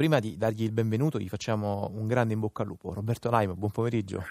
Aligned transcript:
Prima 0.00 0.18
di 0.18 0.38
dargli 0.38 0.62
il 0.62 0.72
benvenuto 0.72 1.18
gli 1.18 1.28
facciamo 1.28 1.90
un 1.92 2.06
grande 2.06 2.32
in 2.32 2.40
bocca 2.40 2.62
al 2.62 2.68
lupo. 2.68 2.94
Roberto 2.94 3.28
Laimo, 3.28 3.54
buon 3.54 3.70
pomeriggio. 3.70 4.24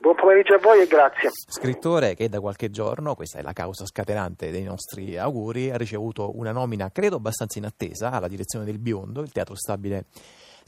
Buon 0.00 0.16
pomeriggio 0.16 0.54
a 0.54 0.58
voi 0.58 0.80
e 0.80 0.88
grazie. 0.88 1.30
Scrittore 1.48 2.16
che 2.16 2.28
da 2.28 2.40
qualche 2.40 2.70
giorno, 2.70 3.14
questa 3.14 3.38
è 3.38 3.42
la 3.42 3.52
causa 3.52 3.86
scatenante 3.86 4.50
dei 4.50 4.64
nostri 4.64 5.16
auguri, 5.16 5.70
ha 5.70 5.76
ricevuto 5.76 6.36
una 6.36 6.50
nomina 6.50 6.90
credo 6.90 7.18
abbastanza 7.18 7.60
inattesa 7.60 8.10
alla 8.10 8.26
direzione 8.26 8.64
del 8.64 8.80
Biondo, 8.80 9.20
il 9.20 9.30
teatro 9.30 9.54
stabile 9.54 10.06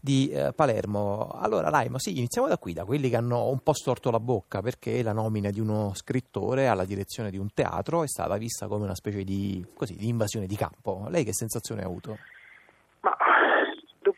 di 0.01 0.29
eh, 0.29 0.53
Palermo. 0.55 1.31
Allora, 1.35 1.69
Laimo, 1.69 1.99
sì, 1.99 2.17
iniziamo 2.17 2.47
da 2.47 2.57
qui, 2.57 2.75
da 2.75 2.85
quelli 2.85 3.11
che 3.11 3.17
hanno 3.17 3.49
un 3.49 3.59
po' 3.59 3.73
storto 3.73 4.13
la 4.13 4.21
bocca 4.21 4.63
perché 4.63 5.03
la 5.03 5.13
nomina 5.13 5.51
di 5.51 5.59
uno 5.59 5.91
scrittore 5.97 6.69
alla 6.69 6.85
direzione 6.85 7.33
di 7.33 7.39
un 7.39 7.49
teatro 7.53 8.05
è 8.05 8.07
stata 8.07 8.37
vista 8.37 8.69
come 8.69 8.85
una 8.85 8.95
specie 8.95 9.25
di, 9.25 9.67
così, 9.75 9.97
di 9.97 10.07
invasione 10.07 10.47
di 10.47 10.55
campo. 10.55 11.07
Lei 11.09 11.25
che 11.25 11.35
sensazione 11.35 11.83
ha 11.83 11.87
avuto? 11.87 12.19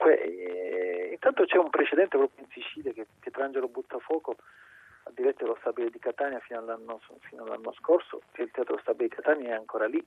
Dunque, 0.06 0.22
eh, 0.22 1.08
intanto 1.12 1.44
c'è 1.44 1.56
un 1.56 1.68
precedente 1.70 2.16
proprio 2.16 2.44
in 2.44 2.50
Sicilia 2.52 2.92
che 2.92 3.06
Pietrangelo 3.18 3.66
Buttafuoco 3.66 4.36
ha 5.02 5.10
diretto 5.12 5.46
lo 5.46 5.56
Stabile 5.60 5.90
di 5.90 5.98
Catania 5.98 6.38
fino 6.38 6.60
all'anno, 6.60 7.00
fino 7.22 7.42
all'anno 7.42 7.72
scorso 7.72 8.22
e 8.32 8.44
il 8.44 8.50
Teatro 8.52 8.78
Stabile 8.78 9.08
di 9.08 9.14
Catania 9.16 9.50
è 9.50 9.58
ancora 9.58 9.86
lì 9.86 10.04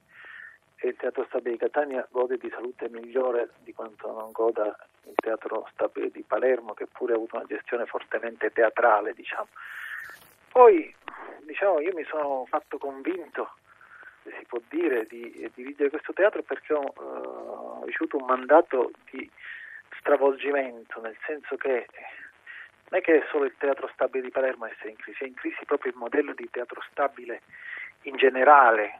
e 0.77 0.87
il 0.87 0.95
Teatro 0.95 1.25
Stabile 1.25 1.51
di 1.51 1.57
Catania 1.57 2.07
gode 2.09 2.37
di 2.37 2.49
salute 2.49 2.87
migliore 2.89 3.49
di 3.63 3.73
quanto 3.73 4.09
non 4.09 4.31
goda 4.31 4.73
il 5.03 5.15
Teatro 5.15 5.67
Stabile 5.73 6.11
di 6.11 6.23
Palermo 6.25 6.73
che 6.73 6.87
pure 6.87 7.11
ha 7.11 7.15
avuto 7.17 7.35
una 7.35 7.45
gestione 7.45 7.85
fortemente 7.85 8.53
teatrale 8.53 9.13
diciamo. 9.13 9.49
Poi 10.49 10.95
diciamo, 11.41 11.81
io 11.81 11.93
mi 11.93 12.05
sono 12.05 12.45
fatto 12.47 12.77
convinto 12.77 13.55
si 14.23 14.45
può 14.45 14.59
dire, 14.69 15.05
di 15.07 15.49
dirigere 15.55 15.89
questo 15.89 16.13
teatro 16.13 16.43
perché 16.43 16.73
ho 16.73 16.93
uh, 17.81 17.85
ricevuto 17.85 18.17
un 18.17 18.25
mandato 18.25 18.91
di 19.09 19.29
stravolgimento, 20.09 20.99
nel 21.01 21.17
senso 21.25 21.55
che 21.55 21.85
non 22.89 22.99
è 22.99 23.03
che 23.03 23.21
è 23.21 23.27
solo 23.29 23.45
il 23.45 23.53
teatro 23.57 23.87
stabile 23.93 24.23
di 24.23 24.31
Palermo 24.31 24.65
essere 24.65 24.89
in 24.89 24.95
crisi, 24.95 25.23
è 25.23 25.27
in 25.27 25.35
crisi 25.35 25.63
proprio 25.65 25.91
il 25.91 25.97
modello 25.97 26.33
di 26.33 26.49
teatro 26.49 26.81
stabile 26.89 27.41
in 28.03 28.15
generale, 28.15 28.99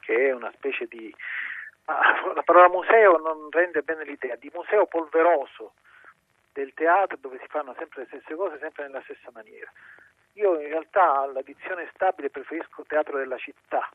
che 0.00 0.28
è 0.28 0.32
una 0.32 0.52
specie 0.52 0.86
di... 0.86 1.14
la 1.86 2.42
parola 2.44 2.68
museo 2.68 3.16
non 3.16 3.48
rende 3.50 3.80
bene 3.80 4.04
l'idea, 4.04 4.36
di 4.36 4.50
museo 4.52 4.84
polveroso 4.86 5.72
del 6.52 6.74
teatro 6.74 7.16
dove 7.18 7.38
si 7.40 7.46
fanno 7.48 7.74
sempre 7.78 8.02
le 8.02 8.06
stesse 8.08 8.34
cose, 8.34 8.58
sempre 8.58 8.84
nella 8.84 9.00
stessa 9.02 9.30
maniera. 9.32 9.72
Io 10.34 10.60
in 10.60 10.68
realtà 10.68 11.20
alla 11.20 11.40
dizione 11.40 11.88
stabile 11.94 12.28
preferisco 12.28 12.84
teatro 12.86 13.16
della 13.16 13.38
città, 13.38 13.88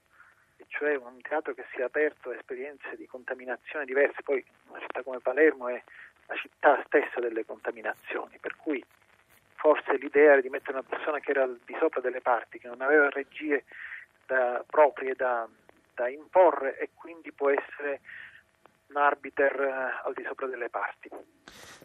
cioè 0.70 0.96
un 0.96 1.22
teatro 1.22 1.54
che 1.54 1.66
sia 1.74 1.86
aperto 1.86 2.32
a 2.32 2.36
esperienze 2.36 2.96
di 2.96 3.06
contaminazione 3.06 3.86
diverse, 3.86 4.24
poi 4.24 4.44
una 4.70 4.80
città 4.80 5.04
come 5.04 5.20
Palermo 5.20 5.68
è 5.68 5.82
la 6.28 6.36
città 6.36 6.82
stessa 6.86 7.20
delle 7.20 7.46
contaminazioni, 7.46 8.38
per 8.40 8.56
cui 8.56 8.84
forse 9.56 9.98
l'idea 9.98 10.40
di 10.40 10.50
mettere 10.50 10.78
una 10.78 10.88
persona 10.88 11.20
che 11.20 11.32
era 11.32 11.44
al 11.44 11.60
di 11.66 11.76
sopra 11.80 12.00
delle 12.00 12.22
parti, 12.22 12.60
che 12.60 12.68
non 12.68 12.82
aveva 12.82 13.10
regie 13.10 13.64
da, 14.26 14.64
proprie 14.66 15.14
da, 15.16 15.48
da 15.96 16.08
imporre 16.10 16.78
e 16.78 16.90
quindi 16.94 17.32
può 17.32 17.50
essere 17.50 18.02
un 18.90 18.98
arbiter 18.98 19.52
eh, 19.52 20.08
al 20.08 20.14
di 20.14 20.24
sopra 20.26 20.48
delle 20.48 20.70
parti. 20.70 21.10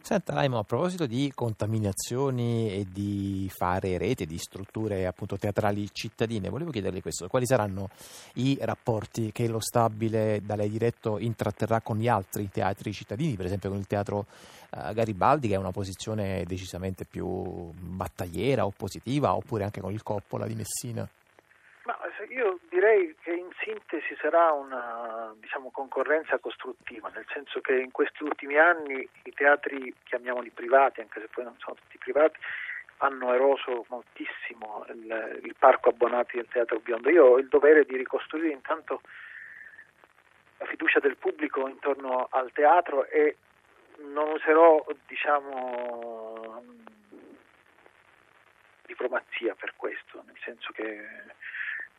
Senta 0.02 0.34
Laimo, 0.34 0.58
a 0.58 0.64
proposito 0.64 1.06
di 1.06 1.30
contaminazioni 1.32 2.72
e 2.72 2.86
di 2.90 3.48
fare 3.54 3.98
rete 3.98 4.26
di 4.26 4.36
strutture 4.36 5.06
appunto 5.06 5.36
teatrali 5.36 5.88
cittadine, 5.92 6.48
volevo 6.48 6.72
chiederle 6.72 7.00
questo, 7.00 7.28
quali 7.28 7.46
saranno 7.46 7.88
i 8.34 8.58
rapporti 8.60 9.30
che 9.30 9.46
lo 9.46 9.60
stabile 9.60 10.40
da 10.42 10.56
lei 10.56 10.68
diretto 10.68 11.18
intratterrà 11.18 11.80
con 11.80 11.98
gli 11.98 12.08
altri 12.08 12.48
teatri 12.48 12.92
cittadini, 12.92 13.36
per 13.36 13.46
esempio 13.46 13.70
con 13.70 13.78
il 13.78 13.86
teatro 13.86 14.26
uh, 14.70 14.92
Garibaldi 14.92 15.46
che 15.46 15.54
ha 15.54 15.60
una 15.60 15.70
posizione 15.70 16.42
decisamente 16.46 17.04
più 17.04 17.70
battagliera, 17.70 18.66
oppositiva, 18.66 19.36
oppure 19.36 19.62
anche 19.62 19.80
con 19.80 19.92
il 19.92 20.02
Coppola 20.02 20.46
di 20.46 20.56
Messina? 20.56 21.08
Ma 21.84 21.98
io 22.28 22.60
direi 22.68 23.16
che 23.22 23.32
in 23.32 23.50
sintesi 23.58 24.14
sarà 24.20 24.52
una 24.52 25.34
diciamo, 25.38 25.70
concorrenza 25.70 26.38
costruttiva, 26.38 27.08
nel 27.08 27.26
senso 27.32 27.60
che 27.60 27.74
in 27.74 27.90
questi 27.90 28.22
ultimi 28.22 28.56
anni 28.56 29.08
i 29.24 29.32
teatri, 29.32 29.92
chiamiamoli 30.04 30.50
privati, 30.50 31.00
anche 31.00 31.20
se 31.20 31.28
poi 31.28 31.44
non 31.44 31.56
sono 31.58 31.74
tutti 31.74 31.98
privati, 31.98 32.38
hanno 32.98 33.34
eroso 33.34 33.84
moltissimo 33.88 34.86
il, 34.90 35.40
il 35.42 35.54
parco 35.58 35.88
abbonati 35.88 36.36
del 36.36 36.46
Teatro 36.46 36.78
Biondo. 36.78 37.10
Io 37.10 37.24
ho 37.24 37.38
il 37.38 37.48
dovere 37.48 37.84
di 37.84 37.96
ricostruire 37.96 38.52
intanto 38.52 39.00
la 40.58 40.66
fiducia 40.66 41.00
del 41.00 41.16
pubblico 41.16 41.66
intorno 41.66 42.28
al 42.30 42.52
teatro 42.52 43.06
e 43.06 43.36
non 43.98 44.30
userò 44.30 44.84
diciamo, 45.06 46.64
diplomazia 48.86 49.56
per 49.56 49.74
questo, 49.76 50.22
nel 50.24 50.38
senso 50.44 50.70
che 50.72 51.04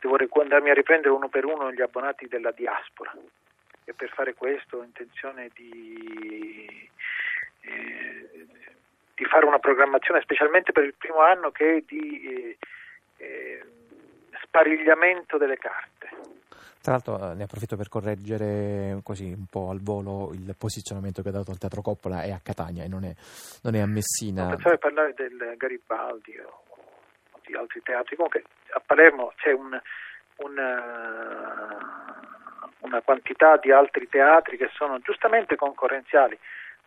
devo 0.04 0.42
andarmi 0.42 0.70
a 0.70 0.74
riprendere 0.74 1.14
uno 1.14 1.30
per 1.30 1.46
uno 1.46 1.72
gli 1.72 1.82
abbonati 1.82 2.28
della 2.28 2.52
diaspora 2.52 3.14
e 3.86 3.94
per 3.94 4.10
fare 4.10 4.34
questo 4.34 4.78
ho 4.78 4.84
intenzione 4.84 5.50
di, 5.54 6.90
eh, 7.62 8.48
di 9.16 9.26
fare 9.26 9.46
una 9.46 9.60
programmazione 9.60 10.22
specialmente 10.22 10.72
per 10.72 10.84
il 10.84 10.94
primo 10.98 11.20
anno 11.20 11.52
che 11.52 11.78
è 11.78 11.84
di 11.86 12.22
eh, 12.24 12.58
eh, 13.18 13.64
sparigliamento 14.44 15.38
delle 15.38 15.58
carte. 15.58 16.10
Tra 16.82 16.94
l'altro 16.94 17.32
eh, 17.32 17.34
ne 17.36 17.44
approfitto 17.44 17.78
per 17.78 17.88
correggere 17.88 19.00
così 19.04 19.32
un 19.32 19.46
po' 19.50 19.70
al 19.70 19.82
volo 19.82 20.34
il 20.34 20.54
posizionamento 20.58 21.22
che 21.22 21.30
ha 21.30 21.34
dato 21.34 21.52
il 21.52 21.58
Teatro 21.58 21.82
Coppola 21.82 22.24
è 22.24 22.32
a 22.32 22.42
Catania 22.44 22.84
e 22.84 22.88
non 22.90 23.06
è, 23.06 23.14
non 23.64 23.76
è 23.76 23.80
a 23.80 23.88
Messina. 23.88 24.44
Non 24.44 24.56
pensavo 24.56 24.76
di 24.76 24.82
parlare 24.82 25.14
del 25.14 25.56
Garibaldi 25.58 26.38
o 26.40 26.64
di 27.46 27.56
altri 27.56 27.82
teatri. 27.82 28.16
Comunque 28.16 28.44
a 28.72 28.82
Palermo 28.86 29.34
c'è 29.38 29.52
un, 29.52 29.80
una, 30.38 32.20
una, 32.80 33.02
quantità 33.02 33.58
di 33.58 33.72
altri 33.72 34.08
teatri 34.08 34.58
che 34.58 34.70
sono 34.74 35.00
giustamente 35.00 35.56
concorrenziali 35.56 36.38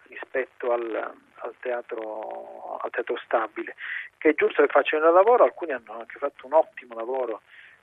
rispetto 0.09 0.72
al, 0.72 1.12
al, 1.34 1.55
teatro, 1.61 2.78
al 2.83 2.91
teatro 2.91 3.17
stabile, 3.25 3.75
che 4.19 4.31
è 4.31 4.34
giusto 4.34 4.62
che 4.62 4.69
facciano 4.69 5.06
il 5.09 5.15
lavoro, 5.15 5.44
alcuni 5.44 5.72
hanno 5.72 5.99
anche 5.99 6.19
fatto 6.19 6.47
un 6.47 6.53
ottimo 6.53 6.94
lavoro 6.94 7.43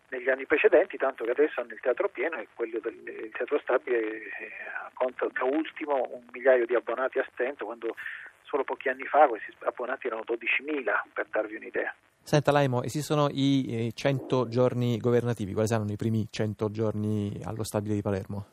negli 0.10 0.30
anni 0.30 0.46
precedenti, 0.46 0.98
tanto 0.98 1.26
che 1.26 1.32
adesso 1.32 1.60
hanno 1.60 1.74
il 1.74 1.80
teatro 1.80 2.08
pieno 2.08 2.38
e 2.38 2.48
quello 2.54 2.80
del 2.80 3.30
teatro 3.34 3.60
stabile 3.60 3.98
eh, 3.98 4.52
conta 4.94 5.28
da 5.32 5.44
ultimo 5.44 6.08
un 6.12 6.24
migliaio 6.32 6.66
di 6.66 6.76
abbonati 6.76 7.20
a 7.20 7.28
stento, 7.32 7.66
quando 7.66 7.96
solo 8.44 8.64
pochi 8.64 8.90
anni 8.90 9.06
fa 9.06 9.28
questi 9.28 9.52
abbonati 9.64 10.08
erano 10.08 10.24
12.000, 10.28 11.02
per 11.12 11.26
darvi 11.30 11.56
un'idea. 11.56 11.94
Senta 12.26 12.54
Laimo, 12.54 12.84
esistono 12.84 13.28
i 13.30 13.92
100 13.94 14.46
eh, 14.46 14.48
giorni 14.48 14.98
governativi, 14.98 15.52
quali 15.52 15.68
saranno 15.68 15.92
i 15.92 15.98
primi 15.98 16.26
100 16.32 16.72
giorni 16.72 17.42
allo 17.44 17.64
stabile 17.64 17.96
di 17.96 18.02
Palermo? 18.02 18.46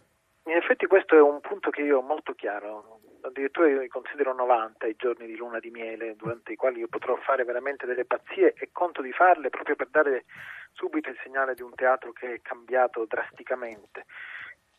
In 0.47 0.57
effetti 0.57 0.87
questo 0.87 1.15
è 1.15 1.21
un 1.21 1.41
punto 1.41 1.71
che 1.71 1.83
io 1.83 1.99
ho 1.99 2.03
molto 2.03 2.33
chiaro, 2.33 2.99
addirittura 3.21 3.69
io 3.69 3.87
considero 3.87 4.35
90 4.35 4.89
i 4.89 4.97
giorni 4.99 5.27
di 5.27 5.37
luna 5.37 5.61
di 5.61 5.71
miele 5.71 6.17
durante 6.17 6.53
i 6.53 6.57
quali 6.57 6.81
io 6.81 6.89
potrò 6.89 7.15
fare 7.25 7.45
veramente 7.45 7.87
delle 7.87 8.05
pazzie 8.05 8.55
e 8.59 8.71
conto 8.73 9.03
di 9.03 9.13
farle 9.13 9.51
proprio 9.51 9.77
per 9.77 9.87
dare 9.89 10.25
subito 10.73 11.09
il 11.09 11.19
segnale 11.23 11.55
di 11.55 11.63
un 11.63 11.73
teatro 11.77 12.11
che 12.11 12.35
è 12.35 12.41
cambiato 12.43 13.07
drasticamente. 13.07 14.05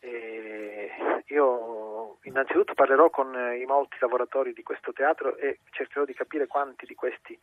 E 0.00 0.90
io 1.28 2.18
innanzitutto 2.24 2.74
parlerò 2.74 3.08
con 3.08 3.32
i 3.58 3.64
molti 3.64 3.96
lavoratori 4.00 4.52
di 4.52 4.62
questo 4.62 4.92
teatro 4.92 5.36
e 5.36 5.60
cercherò 5.70 6.04
di 6.04 6.12
capire 6.12 6.46
quanti 6.46 6.84
di 6.84 6.94
questi 6.94 7.38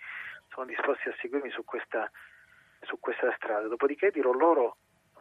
sono 0.50 0.66
disposti 0.66 1.10
a 1.10 1.16
seguirmi 1.20 1.50
su 1.50 1.64
questa, 1.64 2.10
su 2.82 3.00
questa 3.00 3.34
strada. 3.36 3.68
Dopodiché 3.68 4.12
dirò 4.12 4.32
loro 4.32 4.78
uh, 5.14 5.20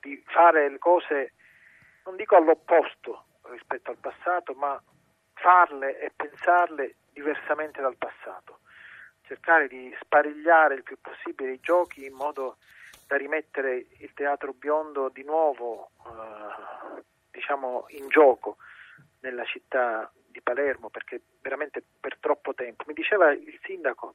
di 0.00 0.22
fare 0.26 0.68
le 0.68 0.78
cose, 0.78 1.34
non 2.04 2.16
dico 2.16 2.36
all'opposto 2.36 3.26
rispetto 3.50 3.90
al 3.90 3.98
passato, 3.98 4.54
ma 4.54 4.80
farle 5.34 5.98
e 5.98 6.10
pensarle 6.14 6.96
diversamente 7.12 7.80
dal 7.80 7.96
passato. 7.96 8.60
Cercare 9.22 9.68
di 9.68 9.94
sparigliare 10.00 10.74
il 10.74 10.82
più 10.82 10.98
possibile 11.00 11.52
i 11.52 11.60
giochi 11.60 12.04
in 12.04 12.14
modo 12.14 12.58
da 13.06 13.16
rimettere 13.16 13.86
il 13.98 14.12
teatro 14.14 14.52
biondo 14.52 15.08
di 15.08 15.24
nuovo 15.24 15.90
uh, 16.04 17.02
diciamo, 17.30 17.86
in 17.88 18.08
gioco 18.08 18.56
nella 19.20 19.44
città 19.44 20.10
Palermo 20.44 20.90
perché 20.90 21.20
veramente 21.40 21.82
per 21.98 22.18
troppo 22.20 22.54
tempo. 22.54 22.84
Mi 22.86 22.94
diceva 22.94 23.32
il 23.32 23.58
sindaco 23.64 24.14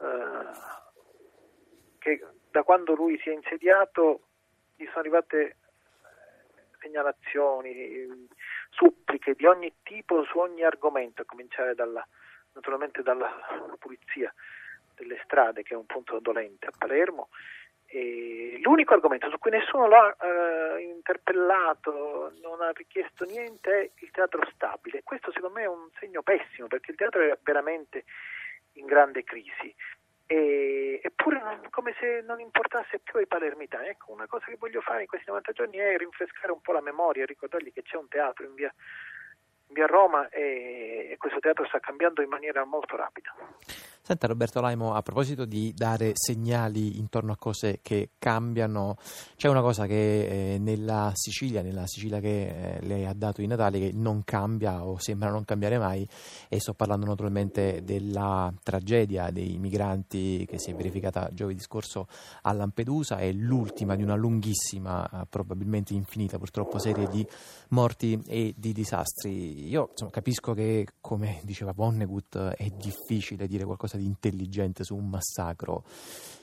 eh, 0.00 0.48
che 1.98 2.26
da 2.50 2.62
quando 2.62 2.94
lui 2.94 3.18
si 3.18 3.28
è 3.28 3.34
insediato 3.34 4.22
gli 4.76 4.86
sono 4.86 5.00
arrivate 5.00 5.40
eh, 5.40 5.56
segnalazioni, 6.80 8.26
suppliche 8.70 9.34
di 9.34 9.44
ogni 9.44 9.74
tipo 9.82 10.24
su 10.24 10.38
ogni 10.38 10.62
argomento, 10.64 11.22
a 11.22 11.26
cominciare 11.26 11.74
dalla, 11.74 12.06
naturalmente 12.54 13.02
dalla 13.02 13.30
pulizia 13.78 14.32
delle 14.94 15.20
strade 15.24 15.62
che 15.62 15.74
è 15.74 15.76
un 15.76 15.86
punto 15.86 16.18
dolente 16.20 16.66
a 16.66 16.72
Palermo 16.76 17.28
E 17.92 18.60
l'unico 18.62 18.94
argomento 18.94 19.28
su 19.30 19.38
cui 19.38 19.50
nessuno 19.50 19.88
l'ha 19.88 20.16
eh, 20.16 20.82
interpellato, 20.82 22.32
non 22.40 22.60
ha 22.62 22.70
richiesto 22.70 23.24
niente, 23.24 23.80
è 23.80 23.90
il 23.96 24.10
teatro 24.12 24.40
stabile. 24.54 25.02
Questo 25.02 25.32
secondo 25.32 25.56
me 25.56 25.62
è 25.64 25.68
un 25.68 25.88
segno 25.98 26.22
pessimo 26.22 26.68
perché 26.68 26.92
il 26.92 26.96
teatro 26.96 27.20
è 27.20 27.36
veramente 27.42 28.04
in 28.74 28.86
grande 28.86 29.24
crisi. 29.24 29.74
E, 30.26 31.00
eppure 31.02 31.40
non, 31.40 31.60
come 31.70 31.92
se 31.98 32.22
non 32.24 32.38
importasse 32.38 33.00
più 33.00 33.18
ai 33.18 33.26
palermitani. 33.26 33.88
Ecco, 33.88 34.12
una 34.12 34.28
cosa 34.28 34.44
che 34.44 34.56
voglio 34.56 34.80
fare 34.80 35.02
in 35.02 35.08
questi 35.08 35.26
90 35.26 35.52
giorni 35.52 35.78
è 35.78 35.96
rinfrescare 35.96 36.52
un 36.52 36.60
po' 36.60 36.70
la 36.70 36.80
memoria, 36.80 37.26
ricordargli 37.26 37.72
che 37.72 37.82
c'è 37.82 37.96
un 37.96 38.06
teatro 38.06 38.44
in 38.44 38.54
via, 38.54 38.72
in 39.66 39.74
via 39.74 39.86
Roma 39.86 40.28
e, 40.28 41.08
e 41.10 41.16
questo 41.18 41.40
teatro 41.40 41.66
sta 41.66 41.80
cambiando 41.80 42.22
in 42.22 42.28
maniera 42.28 42.62
molto 42.62 42.94
rapida. 42.94 43.34
Senta 44.10 44.26
Roberto 44.26 44.60
Laimo, 44.60 44.94
a 44.94 45.02
proposito 45.02 45.44
di 45.44 45.72
dare 45.72 46.14
segnali 46.14 46.98
intorno 46.98 47.30
a 47.30 47.36
cose 47.36 47.78
che 47.80 48.10
cambiano, 48.18 48.96
c'è 49.36 49.46
una 49.46 49.60
cosa 49.60 49.86
che 49.86 50.54
eh, 50.54 50.58
nella 50.58 51.12
Sicilia, 51.14 51.62
nella 51.62 51.86
Sicilia 51.86 52.18
che 52.18 52.78
eh, 52.78 52.86
lei 52.86 53.06
ha 53.06 53.12
dato 53.12 53.40
in 53.40 53.50
Natale, 53.50 53.78
che 53.78 53.92
non 53.94 54.24
cambia 54.24 54.84
o 54.84 54.98
sembra 54.98 55.30
non 55.30 55.44
cambiare 55.44 55.78
mai, 55.78 56.04
e 56.48 56.58
sto 56.58 56.74
parlando 56.74 57.06
naturalmente 57.06 57.84
della 57.84 58.52
tragedia 58.64 59.30
dei 59.30 59.58
migranti 59.58 60.44
che 60.44 60.58
si 60.58 60.72
è 60.72 60.74
verificata 60.74 61.30
giovedì 61.32 61.60
scorso 61.60 62.08
a 62.42 62.52
Lampedusa, 62.52 63.18
è 63.18 63.30
l'ultima 63.30 63.94
di 63.94 64.02
una 64.02 64.16
lunghissima, 64.16 65.08
eh, 65.08 65.26
probabilmente 65.30 65.94
infinita 65.94 66.36
purtroppo, 66.36 66.80
serie 66.80 67.06
di 67.06 67.24
morti 67.68 68.20
e 68.26 68.54
di 68.56 68.72
disastri. 68.72 69.68
Io 69.68 69.90
insomma, 69.92 70.10
capisco 70.10 70.52
che, 70.52 70.94
come 71.00 71.38
diceva 71.44 71.70
Vonnegut, 71.70 72.36
è 72.56 72.68
difficile 72.70 73.46
dire 73.46 73.64
qualcosa 73.64 73.98
di 73.99 73.99
intelligente 74.04 74.84
su 74.84 74.96
un 74.96 75.08
massacro, 75.08 75.84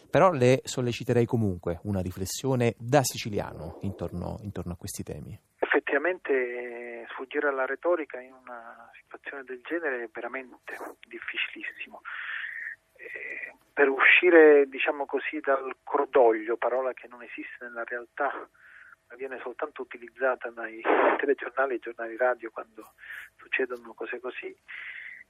però 0.10 0.32
le 0.32 0.62
solleciterei 0.64 1.26
comunque 1.26 1.80
una 1.84 2.02
riflessione 2.02 2.76
da 2.78 3.04
siciliano 3.04 3.80
intorno, 3.82 4.40
intorno 4.42 4.74
a 4.74 4.78
questi 4.78 5.04
temi. 5.04 5.38
Effettivamente 5.60 7.06
sfuggire 7.10 7.48
alla 7.48 7.66
retorica 7.66 8.20
in 8.20 8.34
una 8.34 8.90
situazione 8.94 9.44
del 9.44 9.62
genere 9.64 10.04
è 10.04 10.10
veramente 10.12 10.78
difficilissimo. 11.08 12.02
Eh, 12.96 13.56
per 13.74 13.90
uscire, 13.90 14.68
diciamo 14.68 15.06
così, 15.06 15.40
dal 15.40 15.76
cordoglio, 15.84 16.58
parola 16.58 16.94
che 16.94 17.08
non 17.08 17.22
esiste 17.24 17.58
nella 17.62 17.84
realtà, 17.84 18.32
ma 19.10 19.16
viene 19.16 19.40
soltanto 19.42 19.82
utilizzata 19.82 20.50
dai 20.50 20.82
telegiornali 21.18 21.76
e 21.76 21.80
giornali 21.80 22.18
radio 22.18 22.50
quando 22.52 22.94
succedono 23.36 23.94
cose 23.94 24.20
così, 24.20 24.56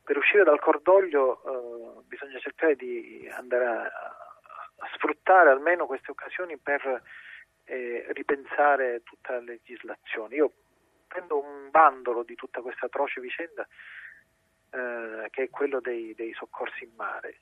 per 0.07 0.15
uscire 0.15 0.45
dal 0.45 0.59
cordoglio 0.59 1.44
eh, 1.44 2.01
bisogna 2.07 2.39
cercare 2.39 2.77
di 2.77 3.30
andare 3.30 3.65
a, 3.65 3.81
a, 3.81 4.89
sfruttare 4.94 5.50
almeno 5.50 5.86
queste 5.86 6.12
occasioni 6.12 6.57
per 6.57 7.04
eh, 7.65 8.06
ripensare 8.13 9.04
tutta 9.04 9.33
la 9.33 9.42
legislazione. 9.42 10.36
Io 10.36 10.54
prendo 11.07 11.44
un 11.44 11.69
bandolo 11.71 12.24
di 12.24 12.36
tutta 12.36 12.62
questa 12.62 12.86
atroce 12.86 13.19
vicenda 13.19 13.68
eh, 14.69 15.27
che 15.30 15.44
è 15.44 15.50
quello 15.50 15.81
dei, 15.81 16.15
dei 16.15 16.31
soccorsi 16.36 16.86
in 16.86 16.92
mare. 16.95 17.39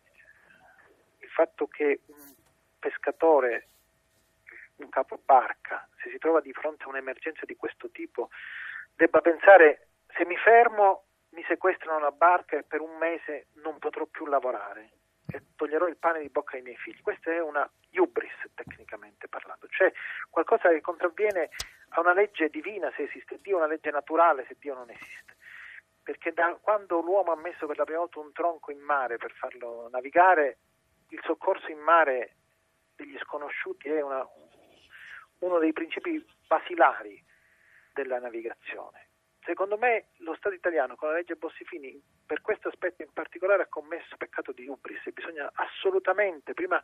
Il 1.20 1.30
fatto 1.30 1.68
che 1.68 2.00
un 2.08 2.34
pescatore 2.80 3.68
un 4.78 4.90
capobarca, 4.90 5.88
se 6.02 6.10
si 6.10 6.18
trova 6.18 6.42
di 6.42 6.52
fronte 6.52 6.86
a 6.86 6.90
un'emergenza 6.90 7.46
di 7.46 7.56
questo 7.56 7.92
tipo, 7.92 8.30
debba 8.96 9.22
pensare 9.22 9.90
se 10.08 10.26
mi 10.26 10.36
fermo 10.36 11.04
mi 11.36 11.44
sequestrano 11.48 12.00
la 12.00 12.12
barca 12.12 12.58
e 12.58 12.64
per 12.64 12.82
un 12.82 12.98
mese 12.98 13.48
non 13.56 13.78
potrò 13.78 14.06
più 14.06 14.26
lavorare 14.26 14.92
e 15.28 15.42
toglierò 15.56 15.88
il 15.88 15.98
pane 15.98 16.22
di 16.22 16.30
bocca 16.30 16.56
ai 16.56 16.62
miei 16.62 16.78
figli. 16.78 17.02
Questa 17.02 17.32
è 17.32 17.42
una 17.42 17.70
hubris 17.92 18.34
tecnicamente 18.54 19.28
parlando, 19.28 19.68
cioè 19.70 19.92
qualcosa 20.30 20.70
che 20.70 20.82
contravviene 20.82 21.50
a 21.90 22.00
una 22.00 22.14
legge 22.14 22.50
divina 22.50 22.92
se 22.96 23.04
esiste 23.04 23.40
Dio, 23.42 23.58
una 23.58 23.68
legge 23.68 23.92
naturale 23.92 24.46
se 24.48 24.56
Dio 24.60 24.74
non 24.74 24.90
esiste. 24.90 25.36
Perché 26.02 26.32
da 26.32 26.58
quando 26.62 27.02
l'uomo 27.02 27.32
ha 27.32 27.38
messo 27.38 27.66
per 27.66 27.78
la 27.78 27.84
prima 27.84 28.00
volta 28.00 28.20
un 28.20 28.32
tronco 28.32 28.72
in 28.72 28.80
mare 28.80 29.18
per 29.18 29.32
farlo 29.32 29.90
navigare, 29.92 30.58
il 31.10 31.20
soccorso 31.24 31.72
in 31.72 31.80
mare 31.80 32.36
degli 32.96 33.18
sconosciuti 33.20 33.90
è 33.90 34.02
una, 34.02 34.26
uno 35.40 35.60
dei 35.60 35.74
principi 35.74 36.24
basilari 36.48 37.22
della 37.94 38.20
navigazione. 38.20 39.05
Secondo 39.46 39.78
me 39.78 40.08
lo 40.18 40.34
Stato 40.36 40.56
italiano 40.56 40.96
con 40.96 41.10
la 41.10 41.16
legge 41.16 41.36
Bossifini 41.36 42.02
per 42.26 42.42
questo 42.42 42.68
aspetto 42.68 43.04
in 43.04 43.10
particolare 43.14 43.64
ha 43.64 43.68
commesso 43.68 44.18
peccato 44.18 44.52
di 44.52 44.68
ubris 44.68 45.06
e 45.06 45.12
bisogna 45.12 45.52
assolutamente, 45.54 46.54
prima 46.54 46.84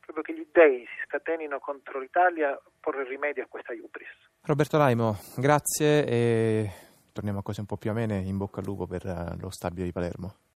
proprio 0.00 0.22
che 0.22 0.34
gli 0.34 0.46
dei 0.52 0.86
si 0.86 1.04
scatenino 1.06 1.58
contro 1.58 1.98
l'Italia, 1.98 2.58
porre 2.80 3.04
rimedio 3.04 3.42
a 3.42 3.46
questa 3.48 3.72
ubris. 3.72 4.08
Roberto 4.42 4.78
Laimo, 4.78 5.16
grazie 5.36 6.06
e 6.06 6.70
torniamo 7.12 7.40
a 7.40 7.42
cose 7.42 7.60
un 7.60 7.66
po' 7.66 7.76
più 7.76 7.90
amene, 7.90 8.18
in 8.18 8.36
bocca 8.36 8.60
al 8.60 8.66
lupo 8.66 8.86
per 8.86 9.04
eh, 9.04 9.36
lo 9.40 9.50
stabile 9.50 9.84
di 9.84 9.92
Palermo. 9.92 10.36